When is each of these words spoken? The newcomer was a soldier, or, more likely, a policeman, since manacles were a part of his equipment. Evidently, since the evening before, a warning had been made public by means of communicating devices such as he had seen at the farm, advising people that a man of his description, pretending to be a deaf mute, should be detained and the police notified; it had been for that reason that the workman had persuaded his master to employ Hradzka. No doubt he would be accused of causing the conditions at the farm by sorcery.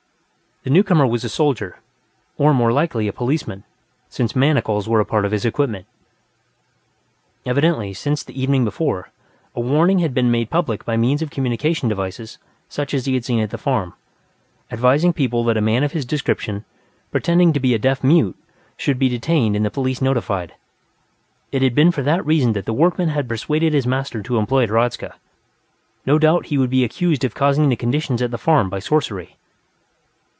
The 0.63 0.69
newcomer 0.69 1.07
was 1.07 1.23
a 1.23 1.29
soldier, 1.29 1.79
or, 2.37 2.53
more 2.53 2.71
likely, 2.71 3.07
a 3.07 3.13
policeman, 3.13 3.63
since 4.09 4.35
manacles 4.35 4.87
were 4.87 4.99
a 4.99 5.05
part 5.05 5.25
of 5.25 5.31
his 5.31 5.43
equipment. 5.43 5.87
Evidently, 7.47 7.95
since 7.95 8.21
the 8.21 8.39
evening 8.39 8.63
before, 8.63 9.09
a 9.55 9.59
warning 9.59 9.97
had 10.05 10.13
been 10.13 10.29
made 10.29 10.51
public 10.51 10.85
by 10.85 10.97
means 10.97 11.23
of 11.23 11.31
communicating 11.31 11.89
devices 11.89 12.37
such 12.69 12.93
as 12.93 13.07
he 13.07 13.15
had 13.15 13.25
seen 13.25 13.39
at 13.39 13.49
the 13.49 13.57
farm, 13.57 13.95
advising 14.69 15.13
people 15.13 15.43
that 15.45 15.57
a 15.57 15.61
man 15.61 15.83
of 15.83 15.93
his 15.93 16.05
description, 16.05 16.63
pretending 17.09 17.51
to 17.53 17.59
be 17.59 17.73
a 17.73 17.79
deaf 17.79 18.03
mute, 18.03 18.37
should 18.77 18.99
be 18.99 19.09
detained 19.09 19.55
and 19.55 19.65
the 19.65 19.71
police 19.71 19.99
notified; 19.99 20.53
it 21.51 21.63
had 21.63 21.73
been 21.73 21.91
for 21.91 22.03
that 22.03 22.23
reason 22.23 22.53
that 22.53 22.65
the 22.67 22.71
workman 22.71 23.09
had 23.09 23.27
persuaded 23.27 23.73
his 23.73 23.87
master 23.87 24.21
to 24.21 24.37
employ 24.37 24.67
Hradzka. 24.67 25.15
No 26.05 26.19
doubt 26.19 26.45
he 26.45 26.57
would 26.59 26.69
be 26.69 26.83
accused 26.83 27.23
of 27.23 27.33
causing 27.33 27.69
the 27.69 27.75
conditions 27.75 28.21
at 28.21 28.29
the 28.29 28.37
farm 28.37 28.69
by 28.69 28.77
sorcery. 28.77 29.37